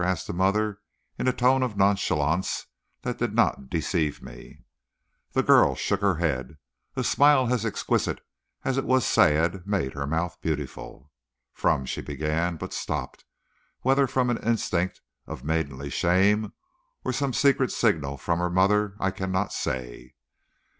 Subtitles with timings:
[0.03, 0.79] asked the mother,
[1.19, 2.65] in a tone of nonchalance
[3.03, 4.63] that did not deceive me.
[5.33, 6.57] The girl shook her head.
[6.95, 8.19] A smile as exquisite
[8.65, 11.11] as it was sad made her mouth beautiful.
[11.53, 13.25] "From" she began, but stopped,
[13.81, 16.53] whether from an instinct of maidenly shame
[17.05, 20.15] or some secret signal from her mother, I cannot say.